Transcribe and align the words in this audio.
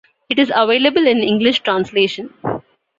It 0.29 0.39
is 0.39 0.51
available 0.55 1.05
in 1.05 1.19
English 1.19 1.59
translation. 1.59 2.33